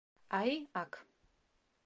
აი, 0.37 0.55
აქ. 0.81 0.99